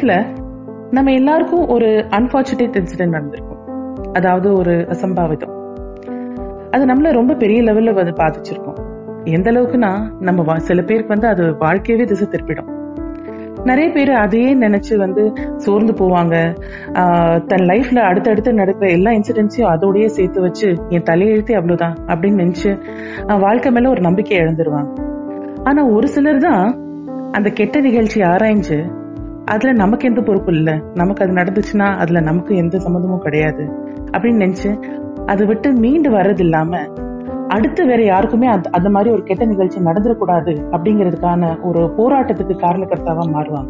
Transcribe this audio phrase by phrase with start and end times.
[0.00, 0.14] லைஃப்ல
[0.92, 3.58] நம்ம எல்லாருக்கும் ஒரு அன்பார்ச்சுனேட் இன்சிடென்ட் நடந்திருக்கும்.
[4.12, 5.54] அதாவது ஒரு அசம்பாவிதம்.
[6.70, 8.78] அது நம்மள ரொம்ப பெரிய லெவல்ல வந்து பாதிச்சிருக்கும்.
[9.28, 12.70] எந்த அளவுக்குன்னா நம்ம சில பேருக்கு வந்து அது வாழ்க்கையவே திசை திருப்பிடும்.
[13.64, 15.24] நிறைய பேர் அதையே நினைச்சு வந்து
[15.56, 16.36] சோர்ந்து போவாங்க.
[17.46, 22.72] தன் லைஃப்ல அடுத்தடுத்து நடக்கிற எல்லா இன்சிடென்ட்ஸையும் அதோடயே சேர்த்து வச்சு என் தலையெழுத்தே அவ்வளவுதான் அப்படின்னு நினைச்சு
[23.40, 24.88] வாழ்க்கை மேல ஒரு நம்பிக்கை இழந்துருவாங்க
[25.64, 26.64] ஆனா ஒரு சிலர் தான்
[27.32, 28.78] அந்த கெட்ட நிகழ்ச்சி ஆராய்ஞ்சு
[29.50, 30.80] அதுல நமக்கு எந்த பொறுப்பு இல்ல.
[30.94, 33.62] நமக்கு அது நடந்துச்சுன்னா அதுல நமக்கு எந்த சம்மந்தமும் கிடையாது.
[34.12, 34.82] அப்படின்னு நினைச்சு
[35.26, 36.78] அதை விட்டு மீண்டு வர்றது இல்லாம
[37.48, 43.68] அடுத்து வேற யாருக்குமே அந்த அந்த மாதிரி ஒரு கெட்ட நிகழ்ச்சி நடந்துடக்கூடாது அப்படிங்கிறதுக்கான ஒரு போராட்டத்துக்கு காரணக்கர்த்தாவா மாறுவாங்க.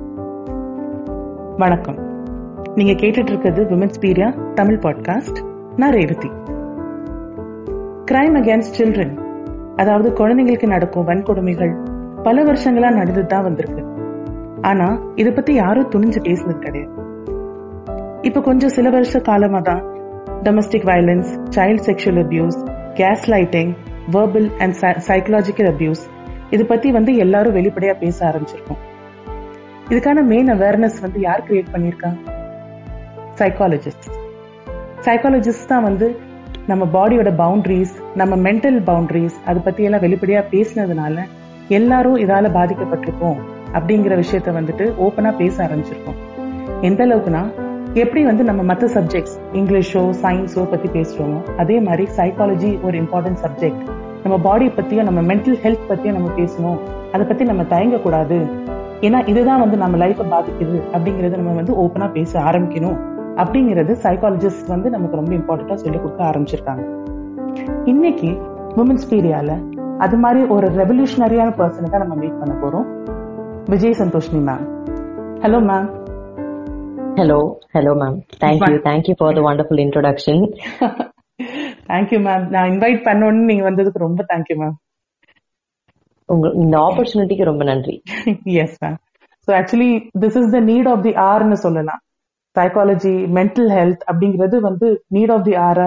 [1.56, 1.96] வணக்கம்.
[2.74, 6.28] நீங்க கேட்டுட்டு இருக்கிறது விமன்ஸ் பீரியா தமிழ் பாட்காஸ்ட் நான் ரேவதி.
[8.10, 9.18] கிரைம் அகேன்ஸ்ட் சில்ட்ரன்
[9.76, 11.86] அதாவது குழந்தைங்களுக்கு நடக்கும் வன்கொடுமைகள்
[12.22, 13.89] பல வருஷங்களா நடந்துதான் வந்திருக்கு.
[14.68, 16.94] ஆனா இத பத்தி யாரும் துணிஞ்சு பேசுனது கிடையாது.
[18.22, 19.82] இப்ப கொஞ்சம் சில வருஷ காலமா தான்
[20.46, 22.58] domestic violence child sexual abuse
[23.30, 23.72] gaslighting
[24.14, 24.74] verbal and
[25.08, 26.02] psychological abuse
[26.50, 28.80] இது பத்தி வந்து எல்லாரும் வெளிப்படையா பேச ஆரம்பிச்சிருக்கோம்.
[29.90, 32.10] இதுக்கான மெயின் அவேர்னஸ் வந்து யார் கிரியேட் பண்ணியிருக்கா?
[33.40, 34.08] சைக்காலஜிஸ்ட்
[35.06, 36.08] சைக்காலஜிஸ்ட் தான் வந்து
[36.66, 41.24] நம்ம பாடியோட பவுண்டரிஸ் நம்ம மென்டல் பவுண்டரிஸ் அதை பத்தி எல்லாம் வெளிப்படையா பேசினதுனால
[41.68, 43.40] எல்லாரும் இதால பாதிக்கப்பட்டிருக்கோம்.
[43.76, 46.18] அப்படிங்கிற விஷயத்த வந்துட்டு ஓப்பனா பேச ஆரம்பிச்சிருக்கோம்.
[46.88, 47.42] எந்த அளவுக்குனா
[48.02, 53.82] எப்படி வந்து நம்ம மற்ற சப்ஜெக்ட்ஸ் இங்கிலீஷோ சயின்ஸோ பத்தி பேசுகிறோமோ அதே மாதிரி சைக்காலஜி ஒரு இம்பார்ட்டன்ட் சப்ஜெக்ட்
[54.24, 56.78] நம்ம பாடி பத்தியும் நம்ம மென்டல் ஹெல்த் பத்தியும் நம்ம பேசணும்.
[57.12, 58.38] அதை பத்தி நம்ம தயங்கக்கூடாது.
[59.06, 62.98] ஏன்னா இதுதான் வந்து நம்ம லைஃப்பை பாதிக்குது அப்படிங்கறத நம்ம வந்து ஓப்பனா பேச ஆரம்பிக்கணும்
[63.42, 66.84] அப்படிங்கிறது சைக்காலஜிஸ்ட் வந்து நமக்கு ரொம்ப இம்பார்ட்டண்டா சொல்லி கொடுக்க ஆரம்பிச்சிருக்காங்க.
[67.84, 68.30] இன்னைக்கு
[68.82, 69.52] உமன்ஸ் பீரியால
[69.98, 72.86] அது மாதிரி ஒரு ரெவல்யூஷனரியான பர்சனை தான் நம்ம மீட் பண்ண போறோம்.
[73.68, 74.66] Vijay Santhoshini ma'am
[75.42, 75.88] hello ma'am
[77.16, 77.38] Hello,
[77.72, 78.14] hello, ma'am.
[78.40, 80.36] Thank you, thank you for the wonderful introduction.
[81.90, 84.76] Thank you ma'am நான் இன்வைட் பண்ணோன்னு நீங்க வந்ததுக்கு ரொம்ப தேங்க்யூ மேம்
[86.28, 88.02] உங்க இந்த ஆப்பர்ச்சுனிட்டிக்கு ரொம்ப நன்றி.
[88.62, 88.98] Yes ma'am
[89.48, 89.90] so actually
[90.20, 92.00] this is the need of the ஆர்னு சொல்லலாம்.
[92.56, 95.80] சைக்காலஜி மென்டல் ஹெல்த் அப்படிங்கிறது வந்து need of the hour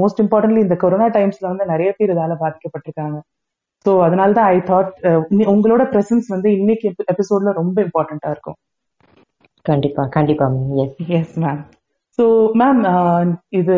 [0.00, 3.18] most importantly இந்த கொரோனா டைம்ஸ்ல வந்து நிறைய பேர் இதால பாதிக்கப்பட்டிருக்காங்க.
[3.86, 4.92] ஸோ அதனால தான் ஐ தாட்
[5.52, 8.58] உங்களோட பிரசன்ஸ் வந்து இன்னைக்கு எபிசோட்ல ரொம்ப இம்பார்ட்டண்டா இருக்கும்.
[9.66, 11.60] கண்டிப்பா கண்டிப்பா ma'am yes yes ma'am
[12.18, 12.80] so ma'am
[13.50, 13.76] இது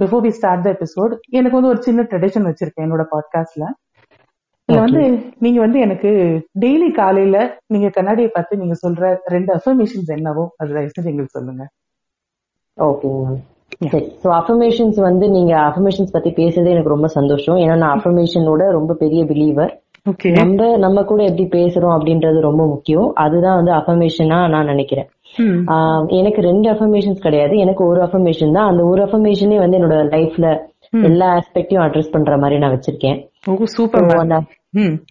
[0.00, 3.64] before we start the episode எனக்கு வந்து ஒரு சின்ன ட்ரெடிஷன் வச்சிருக்கேன் என்னோட பாட்காஸ்ட்ல
[4.68, 5.02] இதுல வந்து
[5.38, 6.10] நீங்க வந்து எனக்கு
[6.62, 11.64] டெய்லி காலையில நீங்க கண்ணாடியை பார்த்து நீங்க சொல்ற ரெண்டு அஃபர்மேஷன்ஸ் என்னவோ அது தயவு செஞ்சு எங்களுக்கு சொல்லுங்க.
[12.78, 13.40] ஓகே மேம்
[13.78, 17.56] சரி ஸோ அஃபர்மேஷன்ஸ் வந்து நீங்க அஃபர்மேஷன்ஸ் பத்தி பேசுறதே எனக்கு ரொம்ப சந்தோஷம்.
[17.56, 19.80] ஏன்னா நான் அஃபர்மேஷனோட ரொம்ப பெரிய பிலீவர்
[20.32, 23.12] நம்ம நம்ம கூட எப்படி பேசுறோம் அப்படின்றது ரொம்ப முக்கியம்.
[23.14, 25.08] அதுதான் வந்து அஃபர்மேஷனா நான் நினைக்கிறேன்.
[26.06, 27.56] எனக்கு ரெண்டு அஃபர்மேஷன்ஸ் கிடையாது.
[27.56, 28.68] எனக்கு ஒரு அஃபர்மேஷன் தான்.
[28.70, 30.58] அந்த ஒரு அஃபர்மேஷனே வந்து என்னோட லைஃப்ல
[31.02, 33.26] எல்லா ஆஸ்பெக்டையும் அட்ரஸ் பண்ற மாதிரி நான் வச்சிருக்கேன்.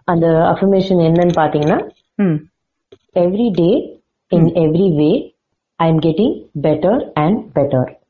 [0.03, 2.37] அந்த அஃபர்மேஷன் என்னன்னு பாத்தீங்கன்னா ம்.
[3.13, 3.99] every day
[4.29, 5.33] in every way
[5.75, 8.00] i am getting better and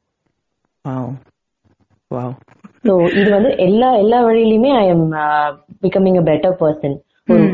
[2.83, 5.05] so இது வந்து எல்லா எல்லா வழியிலுமே I am
[5.83, 6.95] becoming a better person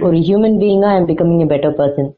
[0.05, 2.09] ஒரு human பீயிங்கா I am becoming a better person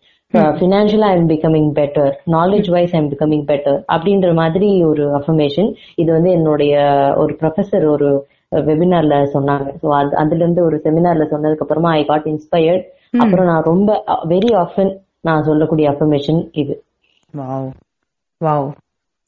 [0.54, 5.70] ஃபினான்ஷியலா I am becoming better knowledge wise I am becoming better அப்படின்ற மாதிரி ஒரு affirmation
[5.96, 6.74] இது வந்து என்னுடைய
[7.22, 8.10] ஒரு ப்ரொஃபசர் ஒரு
[8.68, 9.68] வெபினார்ல சொன்னாங்க.
[9.82, 9.88] ஸோ
[10.22, 12.86] அதுல இருந்து ஒரு செமினார்ல சொன்னதுக்கு அப்புறமா ஐ காட் இன்ஸ்பயர்ட்
[13.24, 13.90] அப்புறம் நான் ரொம்ப
[14.32, 14.92] வெரி ஆஃபன்
[15.28, 16.76] நான் சொல்லக்கூடிய அஃபர்மேஷன் இது.
[17.34, 17.68] Wow
[18.42, 18.68] wow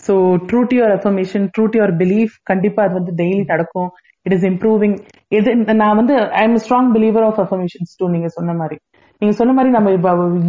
[0.05, 0.13] so
[0.49, 3.89] true to your affirmation true to your belief கண்டிப்பா அது வந்து டெய்லி நடக்கும்.
[4.25, 4.95] இட் இஸ் இம்ப்ரூவிங்
[5.37, 5.51] இது
[5.83, 8.77] நான் வந்து I am strong believer of affirmations too நீங்க சொன்ன மாதிரி.
[9.21, 9.89] நீங்க சொன்ன மாதிரி நம்ம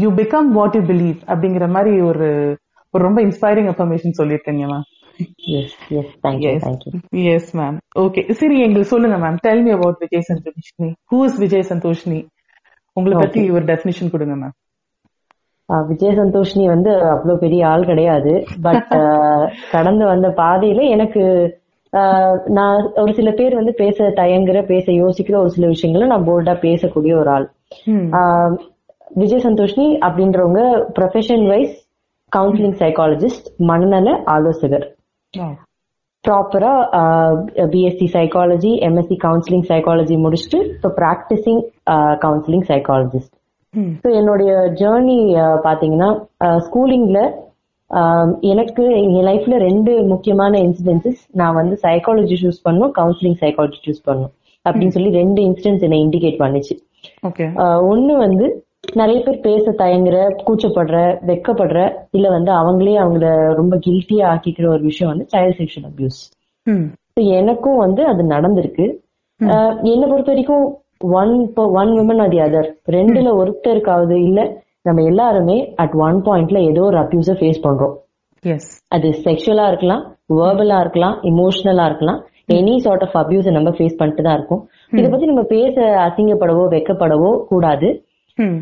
[0.03, 2.29] you become what you believe அப்படிங்கிற மாதிரி ஒரு
[2.95, 4.87] ஒரு ரொம்ப இன்ஸ்பைரிங் அஃபர்மேஷன் சொல்லியிருக்கீங்க மேம்.
[7.35, 11.71] எஸ் மேம் ஓகே சரி எங்களுக்கு சொல்லுங்க ma'am tell me about Vijay Santhoshini who is Vijay
[11.73, 12.21] Santhoshini
[12.97, 14.55] உங்களை பத்தி ஒரு டெஃபினிஷன் கொடுங்க மேம்
[15.89, 18.33] விஜய் சந்தோஷினி வந்து அவ்வளவு பெரிய ஆள் கிடையாது.
[18.67, 18.89] பட்
[19.75, 21.23] கடந்து வந்த பாதையில எனக்கு
[22.59, 27.15] நான் ஒரு சில பேர் வந்து பேச தயங்குற பேச யோசிக்கிற ஒரு சில விஷயங்களை நான் போல்டா பேசக்கூடிய
[27.23, 27.47] ஒரு ஆள்.
[29.21, 30.61] விஜய் சந்தோஷினி அப்படின்றவங்க
[30.99, 31.75] ப்ரொஃபஷன் வைஸ்
[32.33, 34.87] கவுன்சிலிங் சைக்காலஜிஸ்ட் மனநல ஆலோசகர்.
[36.25, 36.73] ப்ராப்பரா
[37.73, 41.63] BSc psychology MSc counselling psychology முடிச்சுட்டு இப்போ ப்ராக்டிசிங்
[42.25, 43.35] கவுன்சிலிங் சைக்காலஜிஸ்ட்
[44.03, 45.19] ஸோ என்னுடைய ஜேர்னி
[45.67, 46.09] பாத்தீங்கன்னா
[46.67, 47.21] ஸ்கூலிங்ல
[48.53, 48.85] எனக்கு
[49.17, 54.33] என் லைஃப்ல ரெண்டு முக்கியமான இன்சிடென்சஸ் நான் வந்து சைக்காலஜி சூஸ் பண்ணும் கவுன்சிலிங் சைக்காலஜி சூஸ் பண்ணும்.
[54.67, 56.75] அப்படின்னு சொல்லி ரெண்டு இன்சிடென்ட்ஸ் என்னை இண்டிகேட் பண்ணுச்சு.
[57.93, 58.47] ஒன்னு வந்து
[59.01, 60.17] நிறைய பேர் பேச தயங்குற
[60.47, 60.99] கூச்சப்படுற
[61.29, 61.81] வெக்கப்படுற
[62.17, 63.27] இல்ல வந்து அவங்களே அவங்கள
[63.61, 66.21] ரொம்ப கில்ட்டியா ஆக்கிக்கிற ஒரு விஷயம் வந்து சைல்ட் செக்ஷுவல் அபியூஸ்
[67.41, 68.87] எனக்கும் வந்து அது நடந்திருக்கு.
[69.93, 70.65] என்னை பொறுத்த வரைக்கும்
[71.03, 74.41] one one women are the other ரெண்டுல ஒருத்தருக்காவது இல்ல
[74.83, 77.95] நம்ம எல்லாருமே அட் ஒன் பாயிண்ட்ல ஏதோ ஒரு அபியூஸ ஃபேஸ் பண்றோம்.
[78.89, 84.35] அது செக்ஷுவலா இருக்கலாம் வேர்பலா இருக்கலாம் இமோஷனலா இருக்கலாம் எனி சார்ட் ஆஃப் அபியூஸ் நம்ம ஃபேஸ் பண்ணிட்டு தான்
[84.35, 84.69] இருக்கோம்.
[84.93, 85.75] இத பத்தி நம்ம பேச
[86.07, 88.05] அசிங்கப்படவோ வெக்கப்படவோ கூடாது.
[88.39, 88.61] ம்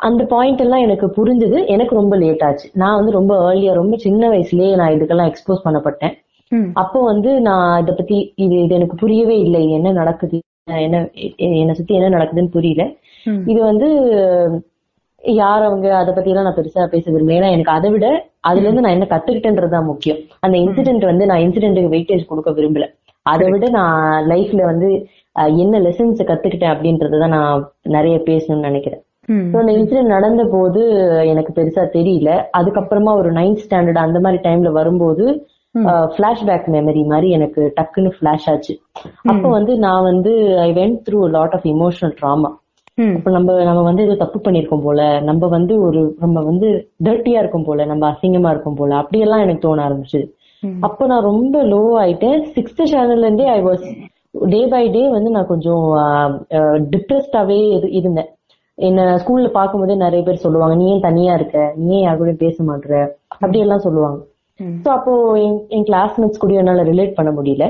[0.00, 1.66] அந்த பாயிண்ட் எல்லாம் எனக்கு புரிஞ்சது.
[1.66, 2.70] எனக்கு ரொம்ப லேட் ஆச்சு.
[2.74, 6.14] நான் வந்து ரொம்ப ஏர்லியா ரொம்ப சின்ன வயசுலயே நான் இதுக்கெல்லாம் எக்ஸ்போஸ் பண்ணப்பட்டேன்.
[6.72, 9.68] அப்போ வந்து நான் இத பத்தி இது இது எனக்கு புரியவே இல்லை.
[9.68, 10.38] என்ன நடக்குது?
[10.86, 10.98] என்ன
[11.60, 12.84] என்னை சுத்தி என்ன நடக்குதுன்னு புரியல.
[13.52, 13.88] இது வந்து
[15.24, 17.38] யார் அவங்க அதை பத்தி எல்லாம் நான் பெருசா பேச விரும்பல.
[17.38, 18.06] ஏன்னா எனக்கு அதை விட
[18.40, 20.20] அதுல இருந்து நான் என்ன கத்துக்கிட்டேன்றதுதான் முக்கியம்.
[20.40, 22.86] அந்த இன்சிடென்ட் வந்து நான் இன்சிடென்ட்டுக்கு வெயிட்டேஜ் கொடுக்க விரும்பல.
[23.26, 24.88] அதை விட நான் லைஃப்ல வந்து
[25.36, 27.66] என்ன லெசன்ஸ் கத்துக்கிட்டேன் அப்படின்றத நான்
[27.96, 29.02] நிறைய பேசணும்னு நினைக்கிறேன்.
[29.52, 30.82] ஸோ அந்த இன்சிடென்ட் நடந்த போது
[31.32, 32.30] எனக்கு பெருசா தெரியல.
[32.58, 35.24] அதுக்கப்புறமா ஒரு நைன்த் ஸ்டாண்டர்ட் அந்த மாதிரி டைம்ல வரும்போது
[36.14, 38.74] ஃபிளாஷ்பேக் மெமரி மாதிரி எனக்கு டக்குன்னு ஃபிளாஷ் ஆச்சு.
[39.32, 42.50] அப்போ வந்து நான் வந்து I went through lot of emotional drama
[43.16, 45.00] அப்ப நம்ம நம்ம வந்து ஏதோ தப்பு பண்ணிருக்கோம் போல.
[45.20, 46.68] நம்ம வந்து ஒரு நம்ம வந்து
[47.04, 47.84] டர்ட்டியா இருக்கும் போல.
[47.84, 48.90] நம்ம அசிங்கமா இருக்கும் போல.
[49.02, 50.20] அப்படியெல்லாம் எனக்கு தோண ஆரம்பிச்சு.
[50.80, 52.40] அப்ப நான் ரொம்ப லோ ஆயிட்டேன்.
[52.56, 53.84] சிக்ஸ்த் ஸ்டாண்டர்ட்ல இருந்தே I was
[54.54, 55.84] day by day வந்து நான் கொஞ்சம்
[56.94, 57.60] டிப்ரெஸ்டாவே
[58.00, 58.30] இருந்தேன்.
[58.78, 61.58] என்ன ஸ்கூல்ல பார்க்கும்போதே நிறைய பேர் சொல்லுவாங்க நீ ஏன் தனியா இருக்க?
[61.76, 62.90] நீ ஏன் யார் பேச மாட்ற?
[63.28, 64.18] அப்படி எல்லாம் சொல்லுவாங்க.
[64.84, 67.64] சோ அப்போ என்- கிளாஸ்மேட்ஸ் கூட என்னால ரிலேட் பண்ண முடியல.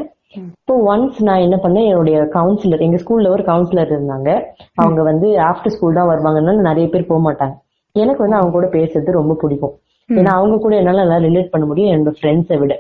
[0.61, 4.31] இப்போ ஒன்ஸ் நான் என்ன பண்ணேன் என்னுடைய கவுன்சிலர் எங்க ஸ்கூல்ல ஒரு கவுன்சிலர் இருந்தாங்க.
[4.75, 7.55] அவங்க வந்து ஆஃப்டர் ஸ்கூல் தான் வருவாங்கன்னு நிறைய பேர் போக மாட்டாங்க.
[7.93, 9.75] எனக்கு வந்து அவங்க கூட பேசுறது ரொம்ப பிடிக்கும்.
[10.11, 12.75] ஏன்னா அவங்க கூட என்னால நல்லா ரிலேட் பண்ண முடியும் என்னோட ஃப்ரெண்ட்ஸை விட.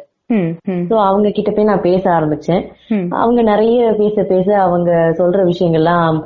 [0.90, 2.62] சோ அவங்க கிட்ட போய் நான் பேச ஆரம்பிச்சேன்.
[3.10, 6.18] அவங்க நிறைய பேச பேச அவங்க சொல்ற விஷயங்கள்லாம்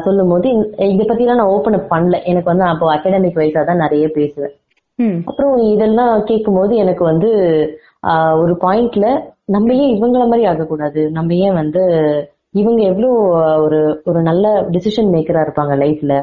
[0.00, 0.48] சொல்லும் போது
[0.88, 2.24] இத பத்தி எல்லாம் நான் ஓபன் அப் பண்ணல.
[2.24, 4.54] எனக்கு வந்து அப்போ அகாடமிக் வைஸா தான் நிறைய பேசுவேன்.
[4.98, 5.18] ம்.
[5.26, 7.30] அப்புறம் இதெல்லாம் கேட்கும்போது எனக்கு வந்து
[8.38, 9.06] ஒரு பாயிண்ட்ல
[9.44, 11.10] நம்ம ஏன் இவங்கள மாதிரி ஆகக்கூடாது?
[11.10, 11.82] நம்ம ஏன் வந்து
[12.50, 13.10] இவங்க எவ்வளோ
[13.62, 16.14] ஒரு ஒரு நல்ல டிசிஷன் மேக்கரா இருப்பாங்க லைஃப்ல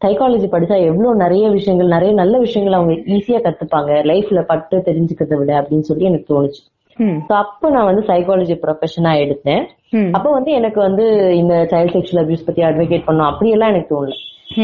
[0.00, 3.90] சைக்காலஜி படிச்சா எவ்வளவு நிறைய விஷயங்கள் நிறைய நல்ல விஷயங்கள் அவங்க ஈஸியா கத்துப்பாங்க.
[4.02, 6.62] லைஃப்ல பட்டு தெரிஞ்சுக்கிறத விட அப்படின்னு சொல்லி எனக்கு தோணுச்சு.
[6.98, 7.18] ம்.
[7.28, 9.62] ஸோ அப்போ நான் வந்து சைக்காலஜி ப்ரொஃபஷனா எடுத்தேன்.
[9.90, 10.10] ம்.
[10.12, 14.16] அப்போ வந்து எனக்கு வந்து இந்த சைல்ட் செக்ஷுவல் அபியூஸ் பத்தி அட்வொகேட் பண்ணும் அப்படியெல்லாம் எனக்கு தோணல.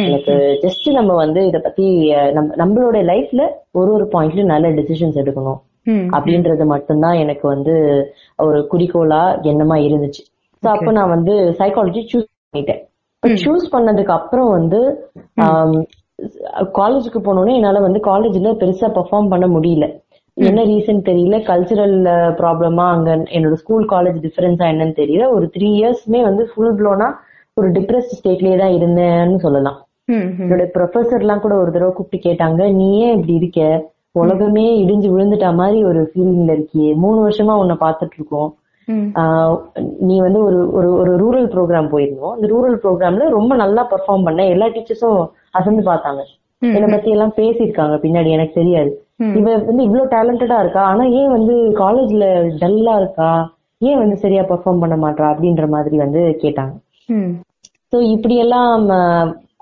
[0.07, 1.87] எனக்கு ஜஸ்ட் நம்ம வந்து இத பத்தி
[2.61, 3.43] நம்மளோட லைஃப்ல
[3.73, 5.61] ஒரு ஒரு பாயிண்ட்லயும் நல்ல டிசிஷன்ஸ் எடுக்கணும்.
[6.17, 7.75] அப்படின்றது மட்டும்தான் எனக்கு வந்து
[8.39, 10.23] ஒரு குறிக்கோளா எண்ணமா இருந்துச்சு.
[10.63, 12.81] ஸோ அப்போ நான் வந்து சைக்காலஜி சூஸ் பண்ணிட்டேன்.
[13.45, 14.81] சூஸ் பண்ணதுக்கு அப்புறம் வந்து
[16.79, 19.87] காலேஜுக்கு போனோடனே என்னால வந்து காலேஜ்ல பெருசா பெர்ஃபார்ம் பண்ண முடியல.
[20.37, 21.37] என்ன ரீசன் தெரியல?
[21.51, 21.97] கல்ச்சுரல்
[22.41, 25.27] ப்ராப்ளமா அங்க என்னோட ஸ்கூல் காலேஜ் டிஃபரன்ஸா என்னன்னு தெரியல.
[25.31, 27.09] ஒரு த்ரீ இயர்ஸ்மே வந்து ஃபுல் ப்ளோனா
[27.57, 29.79] ஒரு டிப்ரெஸ்ட் ஸ்டேட்லயே தான் இருந்தேன்னு சொல்லலாம்.
[30.43, 33.61] என்னோட ப்ரொஃபசர் எல்லாம் கூட ஒரு தடவை கூப்பிட்டு கேட்டாங்க நீ ஏன் இப்படி இருக்க?
[34.23, 36.91] உலகமே இடிஞ்சு விழுந்துட்ட மாதிரி ஒரு ஃபீலிங்ல இருக்கியே.
[37.03, 38.51] மூணு வருஷமா உன்னை பார்த்துட்டு இருக்கோம்.
[40.09, 42.35] நீ வந்து ஒரு ஒரு ஒரு ரூரல் ப்ரோக்ராம் போயிருந்தோம்.
[42.37, 45.21] அந்த ரூரல் ப்ரோக்ராம்ல ரொம்ப நல்லா பெர்ஃபார்ம் பண்ண எல்லா டீச்சர்ஸும்
[45.61, 46.23] அசந்து பார்த்தாங்க.
[46.63, 48.93] என்னை பத்தி எல்லாம் பேசியிருக்காங்க பின்னாடி எனக்கு தெரியாது.
[49.41, 50.83] இவ வந்து இவ்வளவு டேலண்டடா இருக்கா?
[50.93, 52.25] ஆனா ஏன் வந்து காலேஜ்ல
[52.63, 53.31] டல்லா இருக்கா?
[53.81, 56.75] ஏன் வந்து சரியா பெர்ஃபார்ம் பண்ண மாட்டா அப்படின்ற மாதிரி வந்து கேட்டாங்க.
[57.97, 58.83] ஸோ இப்படியெல்லாம்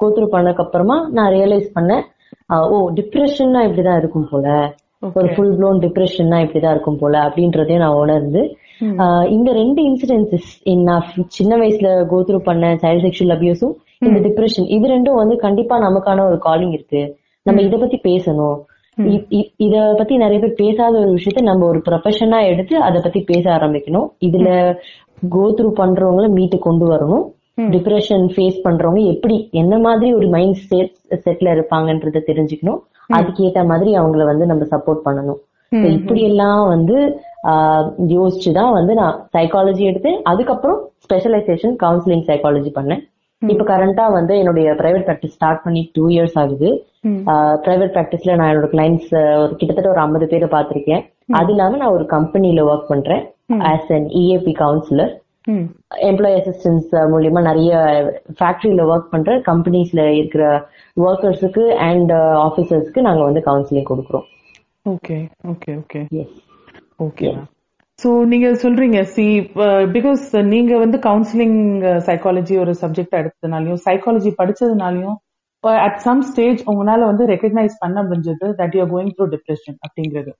[0.00, 2.02] கோத்ரூ பண்ணதுக்கு அப்புறமா நான் ரியலைஸ் பண்ணேன்
[2.74, 4.46] ஓ டிப்ரெஷன்னா இப்படிதான் இருக்கும் போல.
[5.16, 8.42] ஒரு ஃபுல் ப்ளோன் டிப்ரெஷன்னா இப்படிதான் இருக்கும் போல அப்படின்றதையும் நான் உணர்ந்து
[9.34, 10.48] இந்த ரெண்டு இன்சிடென்சஸ்
[10.88, 11.04] நான்
[11.36, 13.74] சின்ன வயசுல கோத்ரூ பண்ண சைல்ட் செக்ஷுவல் அபியூஸும்
[14.06, 17.02] இந்த டிப்ரெஷன் இது ரெண்டும் வந்து கண்டிப்பா நமக்கான ஒரு காலிங் இருக்கு.
[17.46, 18.58] நம்ம இத பத்தி பேசணும்.
[19.66, 24.10] இத பத்தி நிறைய பேர் பேசாத ஒரு விஷயத்த நம்ம ஒரு ப்ரொஃபஷனா எடுத்து அதை பத்தி பேச ஆரம்பிக்கணும்.
[24.28, 24.48] இதுல
[25.36, 27.24] கோத்ரூ பண்றவங்கள மீட்டு கொண்டு வரணும்.
[27.58, 32.80] டிப்ரெஷன் ஃபேஸ் பண்றவங்க எப்படி என்ன மாதிரி ஒரு மைண்ட் செட் செட்ல இருப்பாங்கன்றத தெரிஞ்சுக்கணும்.
[33.12, 35.40] அதுக்கேத்த மாதிரி அவங்கள வந்து நம்ம சப்போர்ட் பண்ணணும்.
[35.96, 36.96] இப்படி எல்லாம் வந்து
[38.14, 40.20] யோசிச்சுதான் வந்து நான் சைக்காலஜி எடுத்தேன்.
[40.22, 43.02] அதுக்கப்புறம் ஸ்பெஷலைசேஷன் கவுன்சிலிங் சைக்காலஜி பண்ணேன்.
[43.42, 46.68] இப்ப கரண்டா வந்து என்னுடைய பிரைவேட் ப்ராக்டிஸ் ஸ்டார்ட் பண்ணி டூ இயர்ஸ் ஆகுது.
[47.64, 49.10] பிரைவேட் ப்ராக்டிஸ்ல நான் என்னோட கிளைண்ட்ஸ்
[49.42, 51.02] ஒரு கிட்டத்தட்ட ஒரு ஐம்பது பேரை பார்த்திருக்கேன்.
[51.40, 53.24] அது இல்லாம நான் ஒரு கம்பெனில ஒர்க் பண்றேன்.
[53.72, 55.12] As an EAP counsellor
[56.08, 57.72] employee assistance மூலியமா நிறைய
[58.38, 60.44] ஃபேக்டரியில ஒர்க் பண்ற கம்பெனிஸ்ல இருக்கிற
[60.96, 62.12] ஒர்க்கர்ஸுக்கு அண்ட்
[62.46, 64.26] ஆபீசர்ஸ்க்கு நாங்க வந்து கவுன்சிலிங் கொடுக்குறோம்.
[64.86, 65.16] Okay
[65.52, 66.00] okay okay
[67.06, 67.28] okay
[67.98, 69.24] so நீங்க சொல்றீங்க சி
[69.96, 71.58] பிகாஸ் நீங்க வந்து கவுன்சிலிங்
[72.08, 75.18] சைக்காலஜி ஒரு சப்ஜெக்ட் எடுத்ததுனாலையும் சைக்காலஜி படிச்சதுனாலையும்
[75.84, 80.32] அட் சம் ஸ்டேஜ் உங்களால வந்து ரெக்கக்னைஸ் பண்ண முடிஞ்சது that you going through depression அப்படிங்கிறது.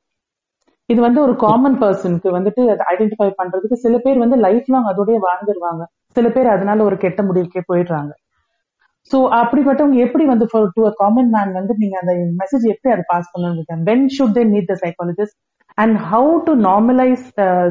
[0.88, 5.18] இது வந்து ஒரு காமன் பர்சனுக்கு வந்துட்டு அதை ஐடென்டிஃபை பண்றதுக்கு சில பேர் வந்து லைஃப் லாங் அதோடய
[5.24, 5.82] வாழ்ந்துருவாங்க.
[6.16, 8.10] சில பேர் அதனால ஒரு கெட்ட முடிவுக்கே போயிடுறாங்க.
[9.10, 13.32] சோ அப்படிப்பட்டவங்க எப்படி வந்து டு அ காமன் மேன் வந்து நீங்க அந்த மெசேஜ் எப்படி அதை பாஸ்
[13.32, 15.36] பண்ணணும் when should they meet the psychologist
[15.78, 17.26] and how to normalise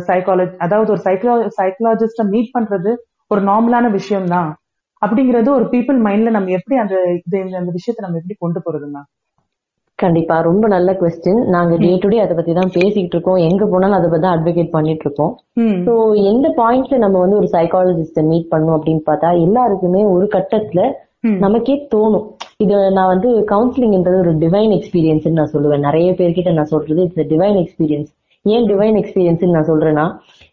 [0.09, 2.91] psychology அதாவது ஒரு சைக்கலா சைக்கலாஜிஸ்ட மீட் பண்றது
[3.31, 4.49] ஒரு நார்மலான விஷயம் தான்
[5.01, 9.01] அப்படிங்கறது ஒரு பீப்புள் மைண்ட்ல நம்ம எப்படி அந்த இது அந்த விஷயத்தை நம்ம எப்படி கொண்டு போறதுன்னா?
[9.99, 13.35] கண்டிப்பா ரொம்ப நல்ல கொஸ்டின் நாங்க டே டு டே அதை பத்தி தான் பேசிட்டு இருக்கோம்.
[13.35, 15.37] எங்க போனாலும் அதை பத்தி அட்வொகேட் பண்ணிட்டு இருக்கோம்.
[15.53, 15.77] ம்.
[15.85, 20.81] ஸோ எந்த பாயிண்ட்ல நம்ம வந்து ஒரு சைக்காலஜிஸ்ட மீட் பண்ணணும் அப்படின்னு பார்த்தா எல்லாருக்குமே ஒரு கட்டத்துல
[21.21, 21.37] ம்.
[21.37, 22.25] நமக்கே தோணும்.
[22.57, 25.79] இது நான் வந்து கவுன்சிலிங்ன்றது ஒரு டிவைன் எக்ஸ்பீரியன்ஸ் நான் சொல்லுவேன்.
[25.79, 28.11] நிறைய பேர்கிட்ட நான் சொல்றது இட்ஸ் டிவைன் எக்ஸ்பீரியன்ஸ்
[28.45, 30.05] ஏன் டிவைன் எக்ஸ்பீரியன்ஸ் நான் சொல்றேன்னா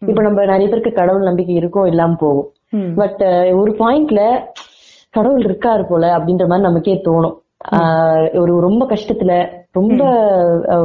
[0.07, 2.47] இப்ப நம்ம நிறைய பேருக்கு கடவுள் நம்பிக்கை இருக்கும் இல்லாம போகும்.
[2.73, 2.91] ம்.
[2.95, 3.21] பட்
[3.53, 4.21] ஒரு பாயிண்ட்ல
[5.09, 7.35] கடவுள் இருக்காரு போல அப்படின்ற மாதிரி நமக்கே தோணும்.
[7.71, 9.33] ஆஹ் ஒரு ரொம்ப கஷ்டத்துல
[9.71, 10.01] ரொம்ப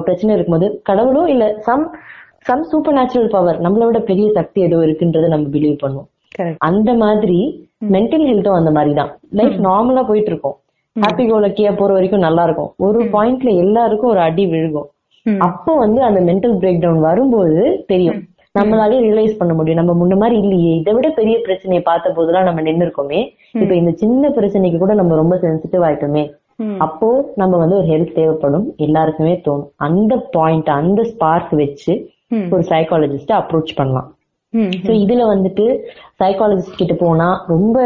[0.05, 1.97] பிரச்சனை இருக்கும்போது கடவுளோ இல்ல some
[2.39, 6.09] some supernatural power நம்மளை விட பெரிய சக்தி ஏதோ இருக்குன்றதை நம்ம பிலீவ் பண்ணுவோம்.
[6.59, 7.39] அந்த மாதிரி
[7.91, 9.11] மென்டல் ஹெல்த்தும் அந்த மாதிரி தான்.
[9.31, 10.57] லைஃப் நார்மலா போயிட்டு இருக்கும்
[10.97, 14.89] ஹாப்பி கோலக்கியா போற வரைக்கும் நல்லா இருக்கும் ஒரு பாயிண்ட்ல எல்லாருக்கும் ஒரு அடி விழுகும்.
[15.39, 18.21] அப்போ வந்து அந்த மென்டல் பிரேக் டவுன் வரும்போது தெரியும்.
[18.59, 19.85] நம்மளாலே ரியலைஸ் பண்ண முடியும்.
[19.85, 20.77] நம்ம முன்ன மாதிரி இல்லையே.
[20.77, 23.21] இதை விட பெரிய பிரச்சனையை பார்த்த போதெல்லாம் நம்ம நின்னு இருக்கோமே
[23.63, 26.25] இப்ப இந்த சின்ன பிரச்சனைக்கு கூட நம்ம ரொம்ப சென்சிட்டிவ் ஆயிட்டோமே.
[26.79, 28.67] அப்போ நம்ம வந்து ஒரு ஹெல்ப் தேவைப்படும்.
[28.77, 29.69] எல்லாருக்குமே தோணும்.
[29.77, 31.95] அந்த பாயிண்ட் அந்த ஸ்பார்க் வச்சு.
[32.53, 34.09] ஒரு சைக்காலஜிஸ்ட அப்ரோச் பண்ணலாம்.
[34.53, 35.65] இதுல வந்துட்டு
[36.23, 37.77] சைக்காலஜிஸ்ட் கிட்ட போனா ரொம்ப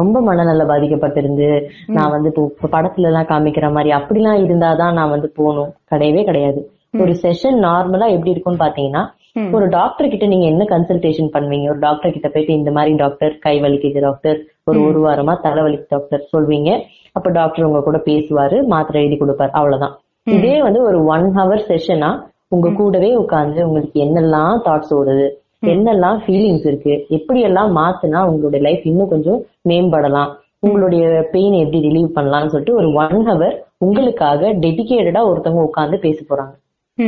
[0.00, 1.48] ரொம்ப மனநல பாதிக்கப்பட்டிருந்து
[1.86, 5.72] நான் வந்து இப்போ படத்துல எல்லாம் காமிக்கிற மாதிரி அப்படிலாம் இருந்தாதான் நான் வந்து போகணும்.
[5.92, 6.60] கிடையவே கிடையாது.
[6.98, 9.04] ஒரு செஷன் நார்மலா எப்படி இருக்கும்னு பாத்தீங்கன்னா.
[9.52, 11.68] ஒரு டாக்டர் கிட்ட நீங்க என்ன கன்சல்டேஷன் பண்ணுவீங்க?
[11.70, 16.28] ஒரு டாக்டர் கிட்ட போயிட்டு இந்த மாதிரி டாக்டர் கை வலிக்குது டாக்டர் ஒரு ஒரு வாரமா தலைவலிக்கு டாக்டர்
[16.32, 16.70] சொல்வீங்க.
[17.16, 19.94] அப்ப டாக்டர் உங்க கூட பேசுவாரு மாத்திரை எழுதி கொடுப்பாரு அவ்வளவுதான்.
[20.26, 22.10] இதே வந்து ஒரு ஒன் ஹவர் செஷனா
[22.54, 25.26] உங்க கூடவே உட்கார்ந்து உங்களுக்கு என்னெல்லாம் தாட்ஸ் ஓடுது
[25.66, 32.16] என்னெல்லாம் ஃபீலிங்ஸ் இருக்கு எப்படி எல்லாம் மாத்துனா உங்களுடைய லைஃப் இன்னும் கொஞ்சம் மேம்படலாம் உங்களுடைய பெயின் எப்படி ரிலீவ்
[32.16, 36.54] பண்ணலாம்னு சொல்லிட்டு ஒரு ஒன் ஹவர் உங்களுக்காக டெடிகேட்டடா ஒருத்தவங்க உட்கார்ந்து பேச போறாங்க.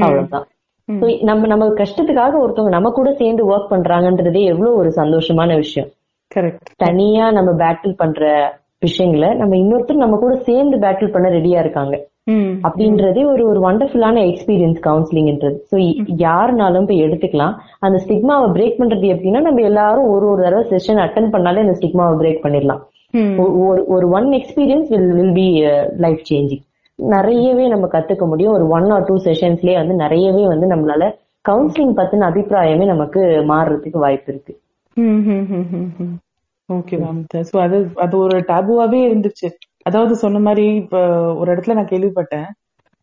[0.01, 0.47] அவ்வளவுதான்.
[1.21, 5.91] நம்ம நம்ம கஷ்டத்துக்காக ஒருத்தவங்க நம்ம கூட சேர்ந்து ஒர்க் பண்றாங்கன்றதே எவ்வளவு ஒரு சந்தோஷமான விஷயம்.
[6.77, 8.23] தனியா நம்ம பேட்டில் பண்ற
[8.83, 11.95] விஷயங்களை நம்ம இன்னொருத்தர் நம்ம கூட சேர்ந்து பேட்டில் பண்ண ரெடியா இருக்காங்க.
[12.67, 15.77] அப்படின்றதே ஒரு ஒரு வண்டர்ஃபுல்லான எக்ஸ்பீரியன்ஸ் கவுன்சிலிங்ன்றது ஸோ
[16.25, 17.55] யாருனாலும் போய் எடுத்துக்கலாம்.
[17.87, 22.17] அந்த ஸ்டிக்மாவை பிரேக் பண்றது எப்படின்னா நம்ம எல்லாரும் ஒரு ஒரு தடவை செஷன் அட்டன் பண்ணாலே அந்த ஸ்டிக்மாவை
[22.23, 22.83] பிரேக் பண்ணிடலாம்.
[23.45, 25.49] ஒரு ஒரு one experience will will be
[26.05, 26.65] life changing
[26.99, 28.55] நிறையவே நம்ம கத்துக்க முடியும்.
[28.59, 31.11] ஒரு ஒன் ஆர் டூ செஷன்ஸ்லயே வந்து நிறையவே வந்து நம்மளால
[31.45, 33.21] கவுன்சிலிங் பத்தின அபிப்பிராயமே நமக்கு
[33.53, 34.55] மாறுறதுக்கு வாய்ப்பு இருக்கு.
[36.69, 37.21] ஓகே மேம்
[37.51, 39.49] சோ அது அது ஒரு டாபுவாவே இருந்துச்சு.
[39.83, 40.97] அதாவது சொன்ன மாதிரி இப்ப
[41.41, 42.49] ஒரு இடத்துல நான் கேள்விப்பட்டேன்.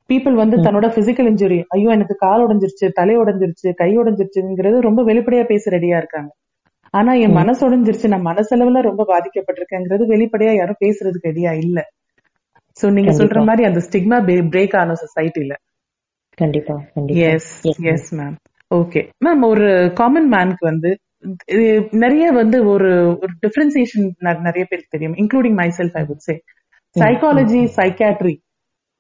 [0.10, 5.46] பீப்புள் வந்து தன்னோட பிசிக்கல் இன்ஜுரி ஐயோ எனக்கு கால் உடைஞ்சிருச்சு தலை உடைஞ்சிருச்சு கை உடைஞ்சிருச்சுங்கிறது ரொம்ப வெளிப்படையா
[5.46, 6.32] பேச ரெடியா இருக்காங்க.
[6.94, 11.80] ஆனா என் மனசு உடைஞ்சிருச்சு நான் மனசளவுல ரொம்ப பாதிக்கப்பட்டிருக்கேங்கிறது வெளிப்படையா யாரும் பேசுறதுக்கு ரெடியா இல்ல.
[12.78, 14.18] சோ நீங்க சொல்ற மாதிரி அந்த ஸ்டிக்மா
[14.52, 15.54] பிரேக் ஆன சொசைட்டில
[16.38, 16.76] கண்டிப்பா
[17.28, 17.52] yes
[17.94, 18.36] yes ma'am
[18.72, 19.68] okay ma'am ஒரு
[20.00, 20.90] காமன் மேனுக்கு வந்து
[21.54, 21.66] இது
[22.04, 24.06] நிறைய வந்து ஒரு ஒரு டிஃபரன்சியேஷன்
[24.48, 26.36] நிறைய பேருக்கு தெரியும் including myself I would say
[26.96, 28.36] psychology psychiatry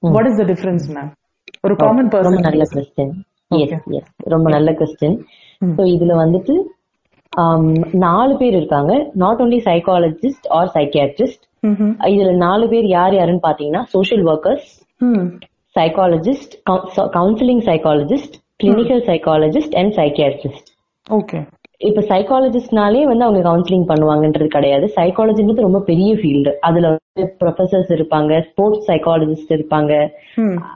[0.03, 1.11] what is the difference ma'am
[1.63, 3.13] ஒரு காமன் ரொம்ப நல்ல பர்சன்
[3.51, 4.03] கொஸ்டின்
[4.33, 5.17] ரொம்ப நல்ல கொஸ்டின்
[5.75, 6.55] ஸோ இதுல வந்துட்டு
[7.33, 7.71] ஆம்,
[8.03, 8.91] நாலு பேர் இருக்காங்க.
[9.15, 11.43] Not only psychologist or psychiatrist
[12.11, 14.67] இதுல நாலு பேர் யார் யாருன்னு பாத்தீங்கன்னா social workers
[15.75, 16.53] psychologist
[17.15, 20.69] counselling psychologist clinical psychologist and psychiatrist
[21.07, 21.39] okay
[21.81, 24.85] இப்ப சைக்காலஜிஸ்ட்னாலே வந்து அவங்க கவுன்சிலிங் பண்ணுவாங்கன்றது கிடையாது.
[24.97, 29.93] சைக்காலஜின்றது ரொம்ப பெரிய ஃபீல்டு அதுல வந்து ப்ரொஃபசர்ஸ் இருப்பாங்க ஸ்போர்ட்ஸ் சைக்காலஜிஸ்ட் இருப்பாங்க.